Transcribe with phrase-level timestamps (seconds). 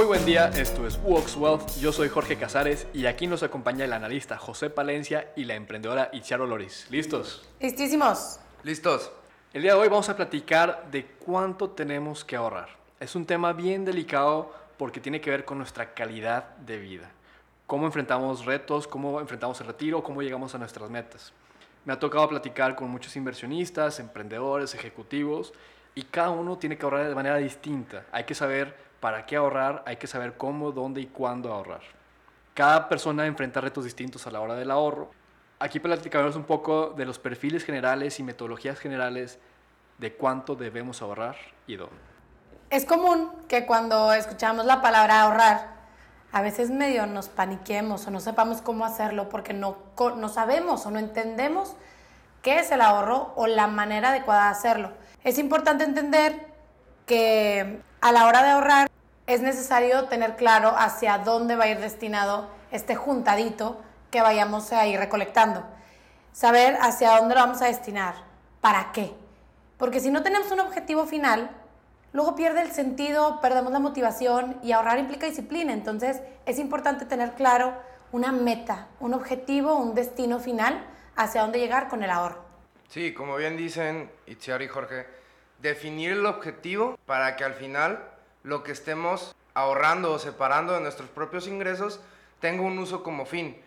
[0.00, 3.84] Muy buen día, esto es Walks Wealth, yo soy Jorge Casares y aquí nos acompaña
[3.84, 6.86] el analista José Palencia y la emprendedora Itziaro Loris.
[6.88, 7.46] ¿Listos?
[7.60, 8.40] Listísimos.
[8.62, 9.12] Listos.
[9.52, 12.70] El día de hoy vamos a platicar de cuánto tenemos que ahorrar.
[12.98, 17.10] Es un tema bien delicado porque tiene que ver con nuestra calidad de vida.
[17.66, 21.34] Cómo enfrentamos retos, cómo enfrentamos el retiro, cómo llegamos a nuestras metas.
[21.84, 25.52] Me ha tocado platicar con muchos inversionistas, emprendedores, ejecutivos
[25.94, 28.06] y cada uno tiene que ahorrar de manera distinta.
[28.12, 31.80] Hay que saber para qué ahorrar, hay que saber cómo, dónde y cuándo ahorrar.
[32.54, 35.10] Cada persona enfrenta retos distintos a la hora del ahorro.
[35.58, 39.38] Aquí platicaremos un poco de los perfiles generales y metodologías generales
[39.98, 41.36] de cuánto debemos ahorrar
[41.66, 41.96] y dónde.
[42.70, 45.80] Es común que cuando escuchamos la palabra ahorrar,
[46.32, 49.76] a veces medio nos paniquemos o no sepamos cómo hacerlo porque no,
[50.16, 51.74] no sabemos o no entendemos
[52.42, 54.92] qué es el ahorro o la manera adecuada de hacerlo.
[55.24, 56.49] Es importante entender
[57.10, 58.88] que a la hora de ahorrar
[59.26, 63.80] es necesario tener claro hacia dónde va a ir destinado este juntadito
[64.12, 65.64] que vayamos a ir recolectando.
[66.30, 68.14] Saber hacia dónde lo vamos a destinar,
[68.60, 69.12] para qué.
[69.76, 71.50] Porque si no tenemos un objetivo final,
[72.12, 75.72] luego pierde el sentido, perdemos la motivación y ahorrar implica disciplina.
[75.72, 77.74] Entonces es importante tener claro
[78.12, 82.38] una meta, un objetivo, un destino final hacia dónde llegar con el ahorro.
[82.88, 85.06] Sí, como bien dicen Itziar y Jorge,
[85.62, 88.02] definir el objetivo para que al final
[88.42, 92.00] lo que estemos ahorrando o separando de nuestros propios ingresos
[92.40, 93.60] tenga un uso como fin.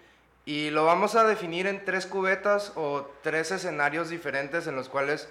[0.45, 5.29] Y lo vamos a definir en tres cubetas o tres escenarios diferentes en los cuales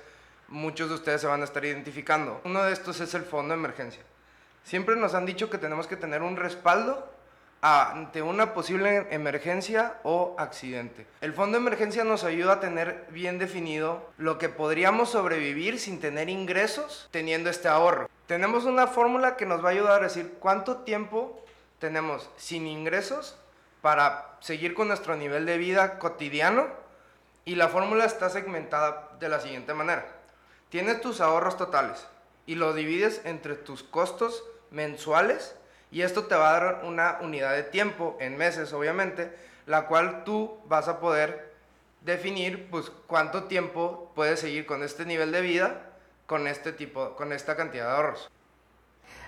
[0.48, 2.40] muchos de ustedes se van a estar identificando.
[2.44, 4.02] Uno de estos es el fondo de emergencia.
[4.64, 7.10] Siempre nos han dicho que tenemos que tener un respaldo
[7.62, 11.06] ante una posible emergencia o accidente.
[11.20, 16.00] El fondo de emergencia nos ayuda a tener bien definido lo que podríamos sobrevivir sin
[16.00, 18.10] tener ingresos teniendo este ahorro.
[18.26, 21.40] Tenemos una fórmula que nos va a ayudar a decir cuánto tiempo
[21.78, 23.38] tenemos sin ingresos
[23.80, 26.66] para seguir con nuestro nivel de vida cotidiano
[27.44, 30.04] y la fórmula está segmentada de la siguiente manera.
[30.68, 32.08] Tienes tus ahorros totales
[32.44, 35.54] y lo divides entre tus costos mensuales
[35.92, 39.30] y esto te va a dar una unidad de tiempo en meses, obviamente,
[39.66, 41.52] la cual tú vas a poder
[42.00, 45.82] definir pues cuánto tiempo puedes seguir con este nivel de vida
[46.26, 48.30] con este tipo con esta cantidad de ahorros.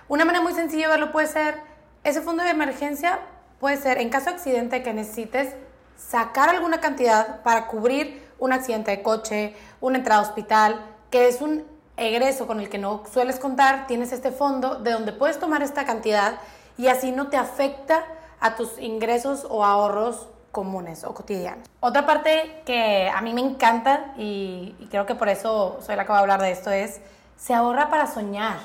[0.08, 1.60] Una manera muy sencilla de verlo puede ser
[2.02, 3.20] ese fondo de emergencia
[3.60, 5.54] puede ser en caso de accidente que necesites
[5.96, 11.40] sacar alguna cantidad para cubrir un accidente de coche, una entrada a hospital, que es
[11.40, 11.64] un
[11.96, 15.84] egreso con el que no sueles contar, tienes este fondo de donde puedes tomar esta
[15.84, 16.34] cantidad
[16.76, 18.04] y así no te afecta
[18.40, 21.68] a tus ingresos o ahorros comunes o cotidianos.
[21.80, 26.12] Otra parte que a mí me encanta y, creo que por eso soy la que
[26.12, 27.00] va a hablar de esto es,
[27.36, 28.58] se ahorra para soñar.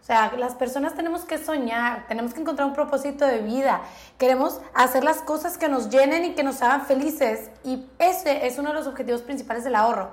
[0.00, 3.82] O sea, las personas tenemos que soñar, tenemos que encontrar un propósito de vida,
[4.16, 8.58] queremos hacer las cosas que nos llenen y que nos hagan felices y ese es
[8.58, 10.10] uno de los objetivos principales del ahorro.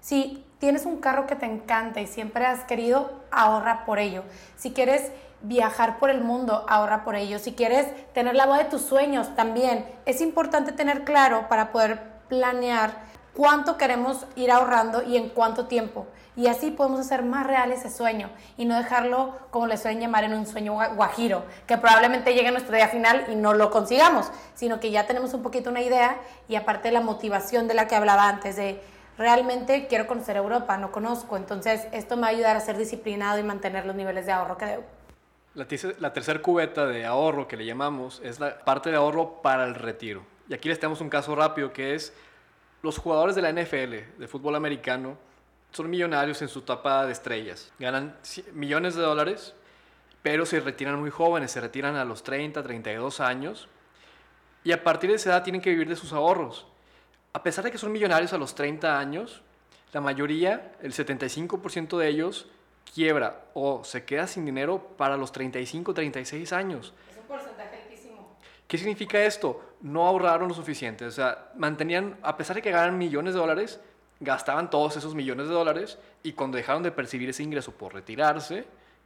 [0.00, 4.24] Si tienes un carro que te encanta y siempre has querido, ahorra por ello.
[4.56, 7.38] Si quieres viajar por el mundo, ahorra por ello.
[7.38, 12.00] Si quieres tener la voz de tus sueños, también es importante tener claro para poder
[12.28, 16.06] planear cuánto queremos ir ahorrando y en cuánto tiempo.
[16.34, 20.24] Y así podemos hacer más real ese sueño y no dejarlo, como le suelen llamar,
[20.24, 24.30] en un sueño guajiro, que probablemente llegue a nuestro día final y no lo consigamos,
[24.54, 26.16] sino que ya tenemos un poquito una idea
[26.48, 28.80] y aparte la motivación de la que hablaba antes de
[29.18, 33.38] realmente quiero conocer Europa, no conozco, entonces esto me va a ayudar a ser disciplinado
[33.38, 34.84] y mantener los niveles de ahorro que debo.
[35.54, 35.66] La,
[35.98, 39.74] la tercera cubeta de ahorro que le llamamos es la parte de ahorro para el
[39.74, 40.22] retiro.
[40.48, 42.14] Y aquí les tenemos un caso rápido que es
[42.80, 45.18] los jugadores de la NFL, de fútbol americano,
[45.72, 47.72] son millonarios en su etapa de estrellas.
[47.78, 48.16] Ganan
[48.52, 49.54] millones de dólares,
[50.22, 53.68] pero se retiran muy jóvenes, se retiran a los 30, 32 años.
[54.64, 56.66] Y a partir de esa edad tienen que vivir de sus ahorros.
[57.38, 59.42] A pesar de que son millonarios a los 30 años,
[59.92, 62.48] la mayoría, el 75% de ellos,
[62.92, 66.92] quiebra o se queda sin dinero para los 35, 36 años.
[67.08, 68.36] Es un porcentaje altísimo.
[68.66, 69.74] ¿Qué significa esto?
[69.82, 71.04] No ahorraron lo suficiente.
[71.04, 73.78] O sea, mantenían, a pesar de que ganan millones de dólares,
[74.18, 78.64] gastaban todos esos millones de dólares y cuando dejaron de percibir ese ingreso por retirarse,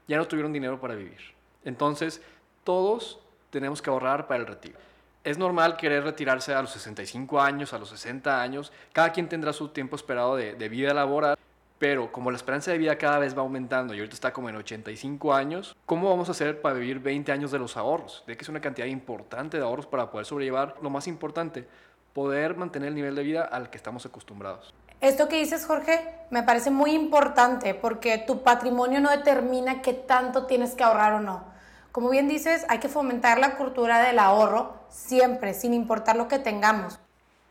[0.08, 1.20] ya no tuvieron dinero para vivir.
[1.66, 2.22] Entonces,
[2.64, 3.20] todos
[3.50, 4.78] tenemos que ahorrar para el retiro.
[5.24, 8.72] Es normal querer retirarse a los 65 años, a los 60 años.
[8.92, 11.38] Cada quien tendrá su tiempo esperado de, vida laboral.
[11.78, 14.54] Pero como la esperanza de vida cada vez va aumentando y ahorita está como en
[14.54, 18.22] 85 años, ¿cómo vamos a hacer para vivir 20 años de los ahorros?
[18.26, 21.66] De que es una cantidad importante de ahorros para poder sobrellevar lo más importante,
[22.12, 24.72] poder mantener el nivel de vida al que estamos acostumbrados.
[25.00, 30.46] Esto que dices, Jorge, me parece muy importante porque tu patrimonio no determina qué tanto
[30.46, 31.51] tienes que ahorrar o no.
[31.92, 36.38] Como bien dices, hay que fomentar la cultura del ahorro siempre, sin importar lo que
[36.38, 36.98] tengamos.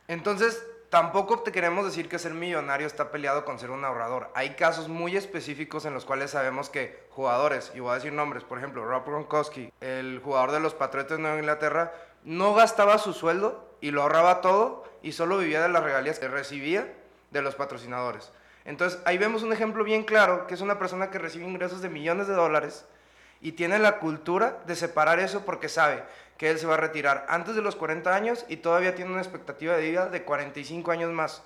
[0.07, 4.31] Entonces, tampoco te queremos decir que ser millonario está peleado con ser un ahorrador.
[4.33, 8.43] Hay casos muy específicos en los cuales sabemos que jugadores, y voy a decir nombres,
[8.43, 11.93] por ejemplo, Rob Gronkowski, el jugador de los Patriotas de Nueva Inglaterra,
[12.23, 16.27] no gastaba su sueldo y lo ahorraba todo y solo vivía de las regalías que
[16.27, 16.91] recibía
[17.29, 18.31] de los patrocinadores.
[18.65, 21.89] Entonces, ahí vemos un ejemplo bien claro, que es una persona que recibe ingresos de
[21.89, 22.85] millones de dólares
[23.41, 26.03] y tiene la cultura de separar eso porque sabe
[26.37, 29.21] que él se va a retirar antes de los 40 años y todavía tiene una
[29.21, 31.43] expectativa de vida de 45 años más.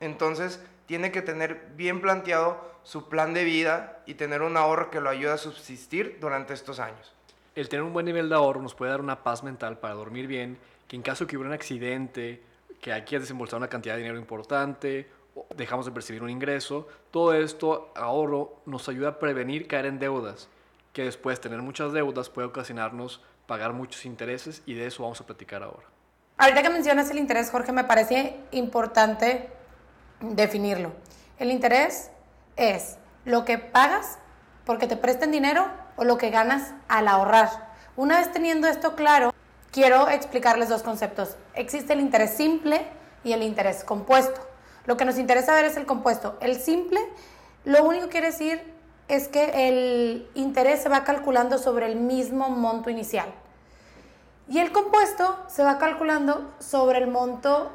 [0.00, 5.00] Entonces, tiene que tener bien planteado su plan de vida y tener un ahorro que
[5.00, 7.12] lo ayude a subsistir durante estos años.
[7.56, 10.26] El tener un buen nivel de ahorro nos puede dar una paz mental para dormir
[10.26, 12.42] bien, que en caso que hubiera un accidente,
[12.80, 15.08] que aquí has desembolsado una cantidad de dinero importante,
[15.56, 20.48] dejamos de percibir un ingreso, todo esto, ahorro, nos ayuda a prevenir caer en deudas,
[20.96, 25.26] que después tener muchas deudas puede ocasionarnos pagar muchos intereses y de eso vamos a
[25.26, 25.86] platicar ahora.
[26.38, 29.50] Ahorita que mencionas el interés, Jorge, me parece importante
[30.22, 30.94] definirlo.
[31.38, 32.10] El interés
[32.56, 32.96] es
[33.26, 34.18] lo que pagas
[34.64, 37.50] porque te presten dinero o lo que ganas al ahorrar.
[37.94, 39.34] Una vez teniendo esto claro,
[39.72, 41.36] quiero explicarles dos conceptos.
[41.52, 42.86] Existe el interés simple
[43.22, 44.40] y el interés compuesto.
[44.86, 46.38] Lo que nos interesa ver es el compuesto.
[46.40, 47.00] El simple,
[47.66, 48.75] lo único que quiere decir
[49.08, 53.32] es que el interés se va calculando sobre el mismo monto inicial.
[54.48, 57.70] Y el compuesto se va calculando sobre el monto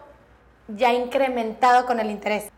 [0.67, 2.49] ya incrementado con el interés.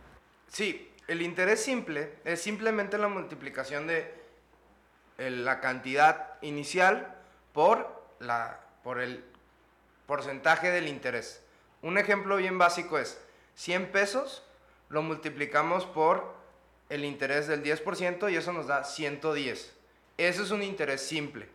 [0.47, 4.23] Sí, el interés simple es simplemente la multiplicación de
[5.17, 7.15] la cantidad inicial
[7.53, 9.23] por, la, por el
[10.05, 11.41] porcentaje del interés.
[11.81, 13.19] Un ejemplo bien básico es
[13.55, 14.43] 100 pesos,
[14.89, 16.42] lo multiplicamos por
[16.93, 19.73] el interés del 10% y eso nos da 110.
[20.17, 21.47] Eso es un interés simple.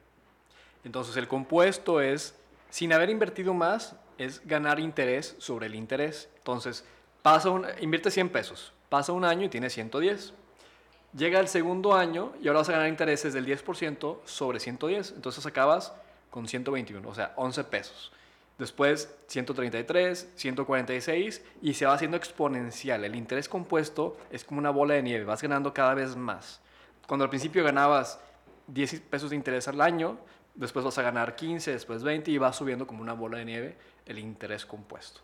[0.84, 2.34] Entonces el compuesto es,
[2.70, 6.28] sin haber invertido más, es ganar interés sobre el interés.
[6.38, 6.84] Entonces,
[7.22, 10.34] pasa un, invierte 100 pesos, pasa un año y tiene 110.
[11.16, 15.12] Llega el segundo año y ahora vas a ganar intereses del 10% sobre 110.
[15.12, 15.92] Entonces acabas
[16.30, 18.12] con 121, o sea, 11 pesos.
[18.58, 23.04] Después 133, 146 y se va haciendo exponencial.
[23.04, 26.60] El interés compuesto es como una bola de nieve, vas ganando cada vez más.
[27.06, 28.20] Cuando al principio ganabas
[28.66, 30.18] 10 pesos de interés al año,
[30.56, 33.76] después vas a ganar 15, después 20 y va subiendo como una bola de nieve
[34.06, 35.20] el interés compuesto.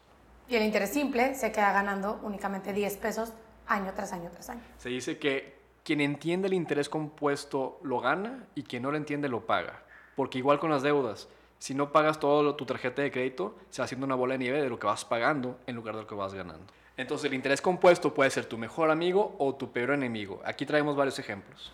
[0.48, 3.32] Y el interés simple se queda ganando únicamente 10 pesos
[3.66, 4.60] año tras año tras año.
[4.78, 9.28] Se dice que quien entiende el interés compuesto lo gana y quien no lo entiende
[9.28, 9.82] lo paga.
[10.14, 11.28] Porque igual con las deudas,
[11.64, 14.60] si no pagas todo tu tarjeta de crédito, se va haciendo una bola de nieve
[14.60, 16.70] de lo que vas pagando en lugar de lo que vas ganando.
[16.98, 20.42] Entonces el interés compuesto puede ser tu mejor amigo o tu peor enemigo.
[20.44, 21.72] Aquí traemos varios ejemplos.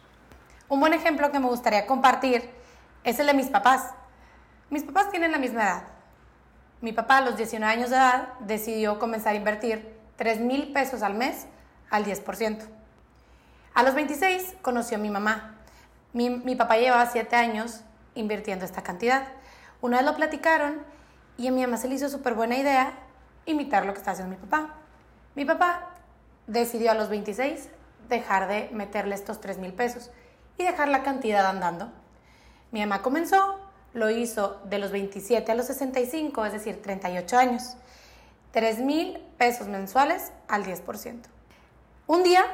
[0.68, 2.48] Un buen ejemplo que me gustaría compartir
[3.02, 3.90] es el de mis papás.
[4.70, 5.82] Mis papás tienen la misma edad.
[6.80, 11.02] Mi papá a los 19 años de edad decidió comenzar a invertir 3 mil pesos
[11.02, 11.48] al mes
[11.90, 12.60] al 10%.
[13.74, 15.56] A los 26 conoció a mi mamá.
[16.12, 17.80] Mi, mi papá llevaba 7 años
[18.14, 19.39] invirtiendo esta cantidad.
[19.82, 20.82] Una vez lo platicaron
[21.36, 22.92] y a mi mamá se le hizo súper buena idea
[23.46, 24.74] imitar lo que está haciendo mi papá.
[25.34, 25.90] Mi papá
[26.46, 27.68] decidió a los 26
[28.08, 30.10] dejar de meterle estos 3 mil pesos
[30.58, 31.90] y dejar la cantidad andando.
[32.72, 33.58] Mi mamá comenzó,
[33.94, 37.76] lo hizo de los 27 a los 65, es decir, 38 años.
[38.52, 41.20] 3 mil pesos mensuales al 10%.
[42.06, 42.44] Un día,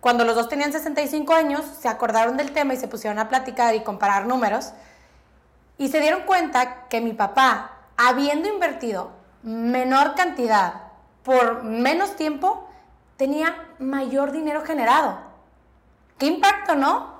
[0.00, 3.74] cuando los dos tenían 65 años, se acordaron del tema y se pusieron a platicar
[3.74, 4.72] y comparar números
[5.78, 9.12] y se dieron cuenta que mi papá, habiendo invertido
[9.42, 12.68] menor cantidad por menos tiempo,
[13.16, 15.18] tenía mayor dinero generado.
[16.18, 17.14] ¿Qué impacto, no?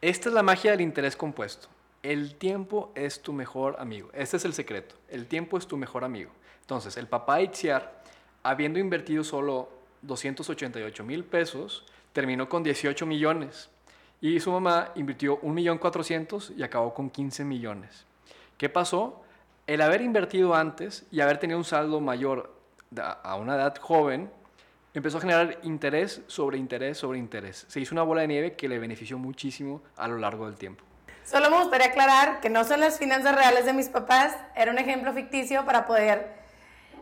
[0.00, 1.68] Esta es la magia del interés compuesto.
[2.02, 4.10] El tiempo es tu mejor amigo.
[4.12, 4.94] Este es el secreto.
[5.08, 6.30] El tiempo es tu mejor amigo.
[6.60, 8.02] Entonces, el papá Itziar,
[8.42, 9.68] habiendo invertido solo
[10.02, 13.70] 288 mil pesos, terminó con 18 millones.
[14.24, 18.06] Y su mamá invirtió 1.400.000 y acabó con 15 millones.
[18.56, 19.22] ¿Qué pasó?
[19.66, 22.50] El haber invertido antes y haber tenido un saldo mayor
[23.22, 24.30] a una edad joven,
[24.94, 27.66] empezó a generar interés sobre interés sobre interés.
[27.68, 30.82] Se hizo una bola de nieve que le benefició muchísimo a lo largo del tiempo.
[31.22, 34.78] Solo me gustaría aclarar que no son las finanzas reales de mis papás, era un
[34.78, 36.32] ejemplo ficticio para poder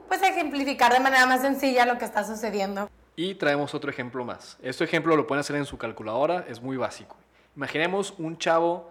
[0.08, 2.90] pues ejemplificar de manera más sencilla lo que está sucediendo.
[3.14, 4.57] Y traemos otro ejemplo más.
[4.62, 7.16] Este ejemplo lo pueden hacer en su calculadora, es muy básico.
[7.57, 8.90] Imaginemos un chavo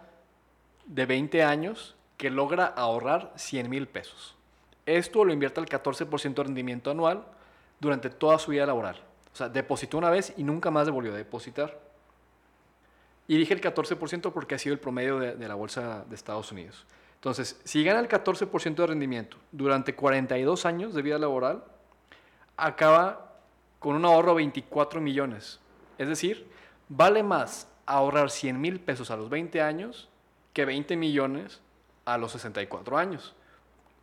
[0.85, 4.35] de 20 años que logra ahorrar 100 mil pesos.
[4.85, 7.23] Esto lo invierte al 14% de rendimiento anual
[7.79, 9.01] durante toda su vida laboral.
[9.33, 11.79] O sea, depositó una vez y nunca más devolvió a depositar.
[13.27, 16.51] Y dije el 14% porque ha sido el promedio de, de la bolsa de Estados
[16.51, 16.85] Unidos.
[17.15, 21.63] Entonces, si gana el 14% de rendimiento durante 42 años de vida laboral,
[22.57, 23.30] acaba
[23.81, 25.59] con un ahorro de 24 millones.
[25.97, 26.47] Es decir,
[26.87, 30.07] vale más ahorrar 100 mil pesos a los 20 años
[30.53, 31.61] que 20 millones
[32.05, 33.33] a los 64 años.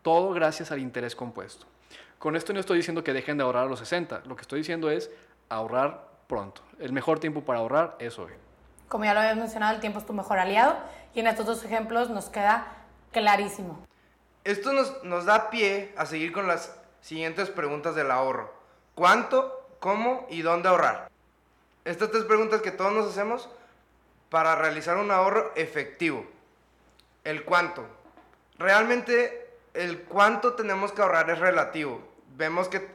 [0.03, 1.67] Todo gracias al interés compuesto.
[2.19, 4.23] Con esto no estoy diciendo que dejen de ahorrar a los 60.
[4.27, 5.13] Lo que estoy diciendo es
[5.49, 6.63] ahorrar pronto.
[6.81, 8.33] El mejor tiempo para ahorrar es hoy.
[8.89, 10.77] Como ya lo habías mencionado, el tiempo es tu mejor aliado
[11.15, 12.67] y en estos dos ejemplos nos queda
[13.13, 13.79] clarísimo.
[14.43, 18.53] Esto nos, nos da pie a seguir con las siguientes preguntas del ahorro.
[18.97, 21.11] ¿Cuánto, cómo y dónde ahorrar?
[21.85, 23.49] Estas tres preguntas que todos nos hacemos
[24.31, 26.27] para realizar un ahorro efectivo.
[27.25, 27.87] El cuánto.
[28.59, 32.03] Realmente el cuánto tenemos que ahorrar es relativo.
[32.37, 32.89] Vemos que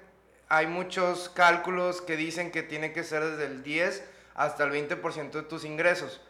[0.49, 4.03] hay muchos cálculos que dicen que tiene que ser desde el 10
[4.35, 6.21] hasta el 20% de tus ingresos.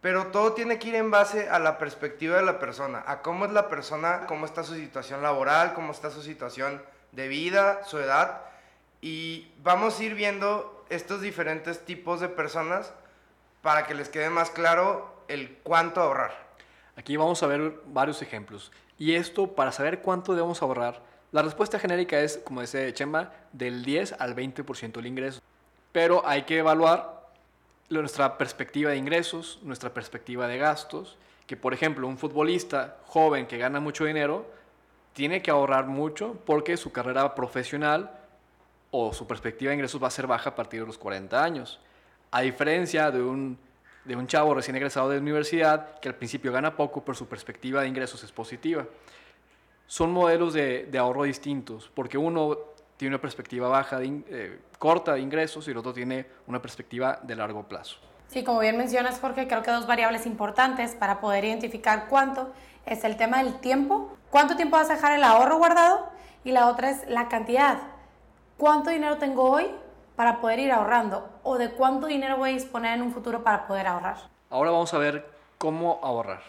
[0.00, 3.46] Pero todo tiene que ir en base a la perspectiva de la persona, a cómo
[3.46, 7.98] es la persona, cómo está su situación laboral, cómo está su situación de vida, su
[7.98, 8.42] edad.
[9.08, 12.92] Y vamos a ir viendo estos diferentes tipos de personas
[13.62, 16.32] para que les quede más claro el cuánto ahorrar.
[16.96, 18.72] Aquí vamos a ver varios ejemplos.
[18.98, 23.84] Y esto, para saber cuánto debemos ahorrar, la respuesta genérica es, como dice Chema, del
[23.84, 25.40] 10 al 20% del ingreso.
[25.92, 27.28] Pero hay que evaluar
[27.88, 33.56] nuestra perspectiva de ingresos, nuestra perspectiva de gastos, que por ejemplo un futbolista joven que
[33.56, 34.50] gana mucho dinero
[35.12, 38.25] tiene que ahorrar mucho porque su carrera profesional
[38.90, 41.80] o su perspectiva de ingresos va a ser baja a partir de los 40 años.
[42.30, 43.58] A diferencia de un,
[44.04, 47.26] de un chavo recién egresado de la universidad que al principio gana poco, pero su
[47.26, 48.86] perspectiva de ingresos es positiva.
[49.86, 52.58] Son modelos de, de ahorro distintos, porque uno
[52.96, 57.20] tiene una perspectiva baja, de, eh, corta de ingresos y el otro tiene una perspectiva
[57.22, 57.98] de largo plazo.
[58.28, 62.52] Sí, como bien mencionas, Jorge, creo que dos variables importantes para poder identificar cuánto
[62.84, 66.08] es el tema del tiempo, cuánto tiempo vas a dejar el ahorro guardado
[66.44, 67.78] y la otra es la cantidad.
[68.56, 69.70] ¿Cuánto dinero tengo hoy
[70.16, 73.66] para poder ir ahorrando o de cuánto dinero voy a disponer en un futuro para
[73.66, 74.16] poder ahorrar?
[74.48, 76.40] Ahora vamos a ver cómo ahorrar.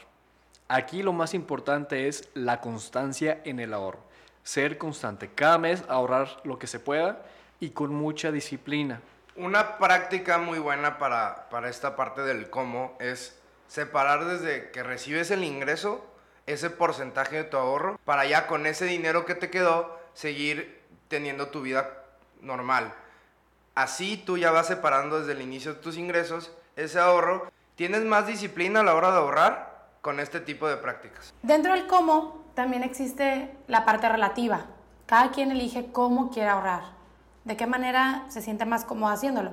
[0.69, 3.99] Aquí lo más importante es la constancia en el ahorro.
[4.43, 5.29] Ser constante.
[5.35, 7.23] Cada mes ahorrar lo que se pueda
[7.59, 9.01] y con mucha disciplina.
[9.35, 13.37] Una práctica muy buena para, para esta parte del cómo es
[13.67, 16.05] separar desde que recibes el ingreso
[16.45, 20.76] ese porcentaje de tu ahorro para ya con ese dinero que te quedó seguir
[21.07, 21.89] teniendo tu vida
[22.41, 22.93] normal.
[23.75, 27.51] Así tú ya vas separando desde el inicio de tus ingresos ese ahorro.
[27.75, 31.33] Tienes más disciplina a la hora de ahorrar con este tipo de prácticas.
[31.43, 34.65] Dentro del cómo también existe la parte relativa.
[35.05, 36.81] Cada quien elige cómo quiere ahorrar,
[37.45, 39.51] de qué manera se siente más cómodo haciéndolo.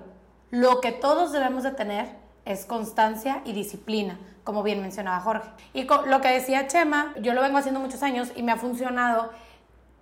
[0.50, 5.49] Lo que todos debemos de tener es constancia y disciplina, como bien mencionaba Jorge.
[5.73, 9.32] Y lo que decía Chema, yo lo vengo haciendo muchos años y me ha funcionado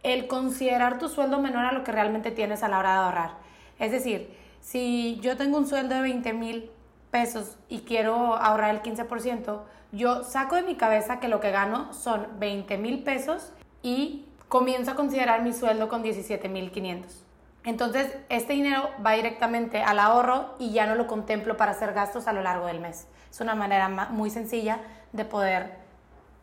[0.02, 3.30] el considerar tu sueldo menor a lo que realmente tienes a la hora de ahorrar.
[3.78, 6.70] Es decir, si yo tengo un sueldo de 20 mil
[7.10, 9.60] pesos y quiero ahorrar el 15%,
[9.92, 14.92] yo saco de mi cabeza que lo que gano son 20 mil pesos y comienzo
[14.92, 17.24] a considerar mi sueldo con 17 mil 500.
[17.64, 22.26] Entonces, este dinero va directamente al ahorro y ya no lo contemplo para hacer gastos
[22.26, 23.06] a lo largo del mes.
[23.30, 24.80] Es una manera muy sencilla
[25.12, 25.76] de poder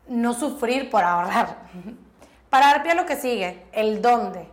[0.07, 1.57] no sufrir por ahorrar.
[2.49, 4.49] Para dar lo que sigue, el dónde.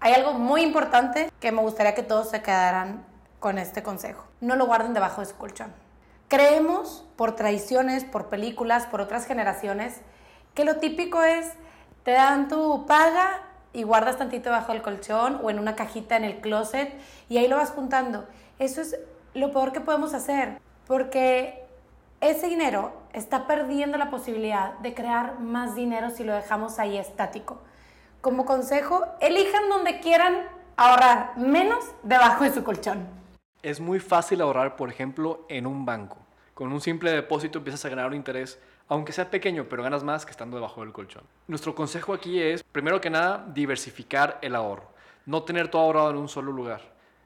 [0.00, 3.02] Hay algo muy importante que me gustaría que todos se quedaran
[3.40, 4.24] con este consejo.
[4.42, 5.72] No lo guarden debajo de su colchón.
[6.28, 10.02] Creemos por tradiciones, por películas, por otras generaciones,
[10.54, 11.46] que lo típico es,
[12.02, 13.40] te dan tu paga
[13.72, 16.92] y guardas tantito debajo del colchón o en una cajita en el closet
[17.30, 18.26] y ahí lo vas juntando.
[18.58, 18.98] Eso es
[19.32, 21.64] lo peor que podemos hacer, porque
[22.20, 27.58] ese dinero está perdiendo la posibilidad de crear más dinero si lo dejamos ahí estático.
[28.20, 30.42] Como consejo, elijan donde quieran
[30.76, 33.06] ahorrar, menos debajo de su colchón.
[33.62, 36.18] Es muy fácil ahorrar, por ejemplo, en un banco.
[36.54, 40.24] Con un simple depósito empiezas a ganar un interés, aunque sea pequeño, pero ganas más
[40.24, 41.22] que estando debajo del colchón.
[41.46, 44.90] Nuestro consejo aquí es, primero que nada, diversificar el ahorro.
[45.24, 46.80] No tener todo ahorrado en un solo lugar.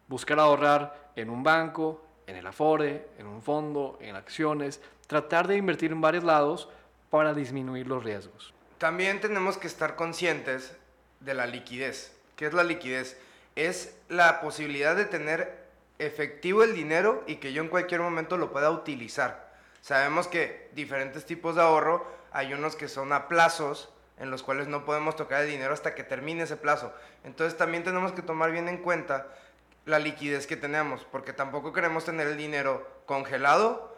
[0.07, 5.57] Buscar ahorrar en un banco, en el Afore, en un fondo, en acciones, tratar de
[5.57, 6.69] invertir en varios lados
[7.11, 8.53] para disminuir los riesgos.
[8.77, 10.77] También tenemos que estar conscientes
[11.21, 12.15] de la liquidez.
[12.37, 13.19] ¿Qué es la liquidez?
[13.57, 15.67] Es la posibilidad de tener
[15.99, 19.49] efectivo el dinero y que yo en cualquier momento lo pueda utilizar.
[19.81, 24.69] Sabemos que diferentes tipos de ahorro, hay unos que son a plazos, en los cuales
[24.69, 26.93] no podemos tocar el dinero hasta que termine ese plazo.
[27.25, 29.29] Entonces también tenemos que tomar bien en cuenta
[29.89, 33.97] la liquidez que tenemos, porque tampoco queremos tener el dinero congelado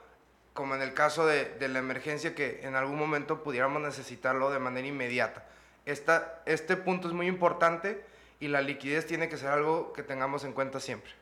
[0.53, 4.59] como en el caso de, de la emergencia que en algún momento pudiéramos necesitarlo de
[4.59, 5.47] manera inmediata.
[5.87, 8.05] Esta, este punto es muy importante
[8.39, 11.13] y la liquidez tiene que ser algo que tengamos en cuenta siempre.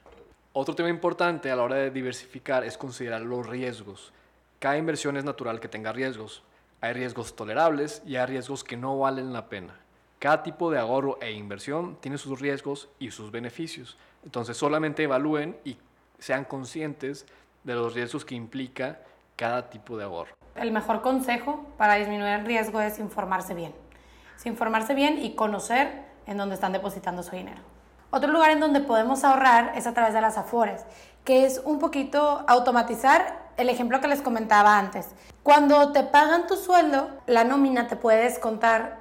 [0.53, 4.13] Otro tema importante a la hora de diversificar es considerar los riesgos.
[4.59, 6.43] Cada inversión es natural que tenga riesgos.
[6.81, 9.79] Hay riesgos tolerables y hay riesgos que no valen la pena.
[10.19, 13.97] Cada tipo de ahorro e inversión tiene sus riesgos y sus beneficios.
[14.25, 15.79] Entonces solamente evalúen y
[16.19, 17.27] sean conscientes
[17.65, 19.01] de los riesgos que implica
[19.37, 20.33] cada tipo de ahorro.
[20.57, 23.73] El mejor consejo para disminuir el riesgo es informarse bien.
[24.37, 27.61] Es informarse bien y conocer en dónde están depositando su dinero.
[28.11, 30.85] Otro lugar en donde podemos ahorrar es a través de las afores,
[31.25, 35.09] que es un poquito automatizar el ejemplo que les comentaba antes.
[35.43, 38.98] Cuando te pagan tu sueldo, la nómina te puede descontar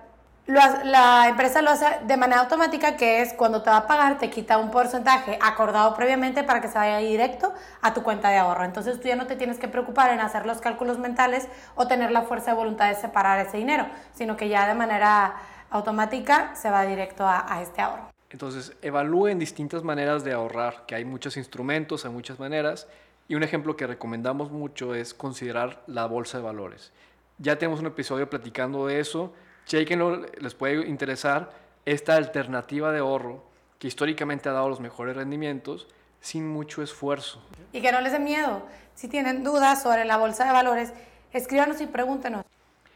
[0.48, 4.30] la empresa lo hace de manera automática, que es cuando te va a pagar, te
[4.30, 8.64] quita un porcentaje acordado previamente para que se vaya directo a tu cuenta de ahorro.
[8.64, 12.12] Entonces tú ya no te tienes que preocupar en hacer los cálculos mentales o tener
[12.12, 15.36] la fuerza de voluntad de separar ese dinero, sino que ya de manera
[15.70, 18.10] automática se va directo a, a este ahorro.
[18.30, 22.88] Entonces evalúen distintas maneras de ahorrar, que hay muchos instrumentos, hay muchas maneras,
[23.28, 26.94] y un ejemplo que recomendamos mucho es considerar la bolsa de valores.
[27.38, 29.34] Ya tenemos un episodio platicando de eso
[29.68, 31.52] chequenlo, les puede interesar
[31.86, 33.44] esta alternativa de ahorro
[33.78, 35.88] que históricamente ha dado los mejores rendimientos
[36.20, 37.42] sin mucho esfuerzo.
[37.74, 38.64] Y que no les dé miedo.
[38.96, 40.94] Si tienen dudas sobre la bolsa de valores,
[41.32, 42.44] escríbanos y pregúntenos.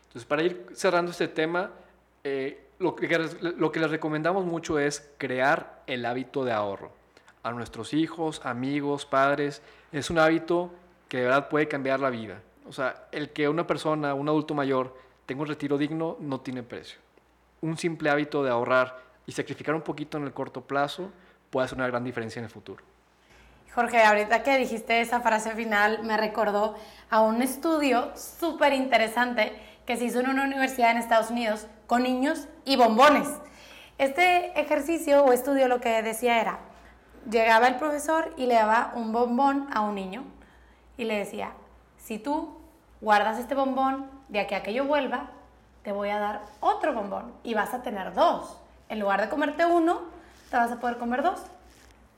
[0.07, 1.69] Entonces, para ir cerrando este tema,
[2.23, 3.07] eh, lo, que,
[3.41, 6.91] lo que les recomendamos mucho es crear el hábito de ahorro.
[7.43, 9.61] A nuestros hijos, amigos, padres,
[9.91, 10.71] es un hábito
[11.07, 12.41] que de verdad puede cambiar la vida.
[12.67, 14.95] O sea, el que una persona, un adulto mayor,
[15.31, 16.99] tengo un retiro digno, no tiene precio.
[17.61, 21.09] Un simple hábito de ahorrar y sacrificar un poquito en el corto plazo
[21.49, 22.83] puede hacer una gran diferencia en el futuro.
[23.73, 26.75] Jorge, ahorita que dijiste esa frase final, me recordó
[27.09, 29.53] a un estudio súper interesante
[29.85, 33.29] que se hizo en una universidad en Estados Unidos con niños y bombones.
[33.99, 36.59] Este ejercicio o estudio lo que decía era,
[37.29, 40.25] llegaba el profesor y le daba un bombón a un niño
[40.97, 41.53] y le decía,
[41.95, 42.57] si tú
[42.99, 45.27] guardas este bombón de aquí a que yo vuelva,
[45.83, 48.57] te voy a dar otro bombón y vas a tener dos.
[48.87, 50.01] En lugar de comerte uno,
[50.49, 51.41] te vas a poder comer dos.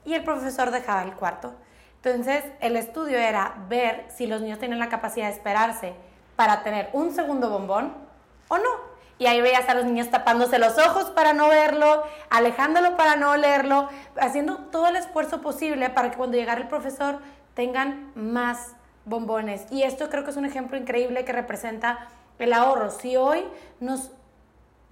[0.04, 1.52] Y el profesor dejaba el cuarto.
[2.02, 5.94] Entonces, el estudio era ver si los niños tienen la capacidad de esperarse
[6.36, 7.92] para tener un segundo bombón
[8.48, 8.94] o no.
[9.18, 13.36] Y ahí veías a los niños tapándose los ojos para no verlo, alejándolo para no
[13.36, 13.88] leerlo,
[14.20, 17.18] haciendo todo el esfuerzo posible para que cuando llegara el profesor
[17.54, 18.74] tengan más
[19.04, 19.66] bombones.
[19.70, 22.90] Y esto creo que es un ejemplo increíble que representa el ahorro.
[22.90, 23.44] Si hoy
[23.80, 24.10] nos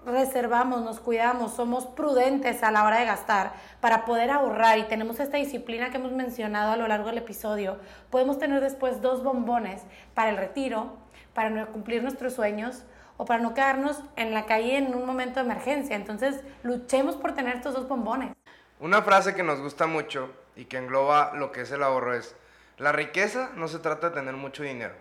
[0.04, 5.20] reservamos, nos cuidamos, somos prudentes a la hora de gastar para poder ahorrar y tenemos
[5.20, 7.78] esta disciplina que hemos mencionado a lo largo del episodio,
[8.10, 9.82] podemos tener después dos bombones
[10.14, 10.96] para el retiro,
[11.34, 12.82] para cumplir nuestros sueños
[13.16, 15.94] o para no quedarnos en la calle en un momento de emergencia.
[15.94, 18.34] Entonces, luchemos por tener estos dos bombones.
[18.80, 22.34] Una frase que nos gusta mucho y que engloba lo que es el ahorro es,
[22.78, 24.94] la riqueza no se trata de tener mucho dinero,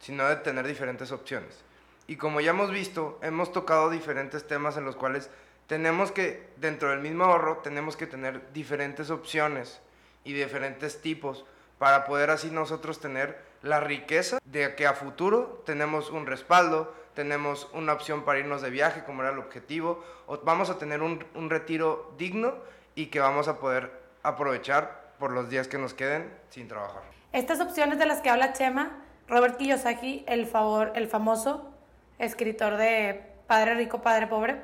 [0.00, 1.64] sino de tener diferentes opciones.
[2.06, 5.30] Y como ya hemos visto, hemos tocado diferentes temas en los cuales
[5.66, 9.80] tenemos que, dentro del mismo ahorro, tenemos que tener diferentes opciones
[10.22, 11.46] y diferentes tipos
[11.78, 17.68] para poder así nosotros tener la riqueza de que a futuro tenemos un respaldo, tenemos
[17.72, 21.24] una opción para irnos de viaje como era el objetivo, o vamos a tener un,
[21.34, 22.54] un retiro digno
[22.94, 23.90] y que vamos a poder
[24.22, 27.02] aprovechar por los días que nos queden sin trabajar.
[27.32, 28.98] Estas opciones de las que habla Chema,
[29.28, 31.70] Robert Kiyosaki, el, favor, el famoso
[32.18, 34.60] escritor de Padre Rico, Padre Pobre,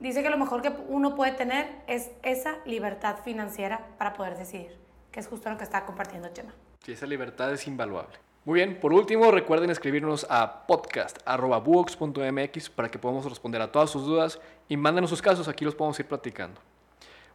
[0.00, 4.76] dice que lo mejor que uno puede tener es esa libertad financiera para poder decidir,
[5.12, 6.54] que es justo lo que está compartiendo Chema.
[6.84, 8.16] Sí, esa libertad es invaluable.
[8.44, 14.06] Muy bien, por último, recuerden escribirnos a podcast.buox.mx para que podamos responder a todas sus
[14.06, 16.58] dudas y mándenos sus casos, aquí los podemos ir platicando.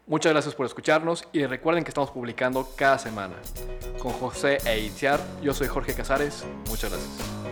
[0.06, 3.36] Muchas gracias por escucharnos y recuerden que estamos publicando cada semana.
[4.00, 6.44] Con José e Itziar, yo soy Jorge Casares.
[6.70, 7.44] Muchas gracias.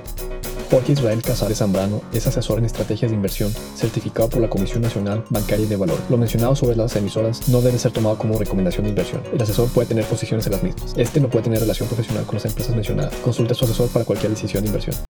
[0.70, 5.24] Jorge Israel Casares Zambrano es asesor en estrategias de inversión, certificado por la Comisión Nacional
[5.30, 5.98] Bancaria y de Valor.
[6.10, 9.24] Lo mencionado sobre las emisoras no debe ser tomado como recomendación de inversión.
[9.32, 10.94] El asesor puede tener posiciones en las mismas.
[10.98, 13.16] Este no puede tener relación profesional con las empresas mencionadas.
[13.18, 15.11] Consulte a su asesor para cualquier decisión de inversión.